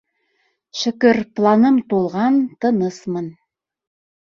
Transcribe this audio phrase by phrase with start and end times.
[0.79, 3.31] Шөкөр, планым тулған, тынысмын.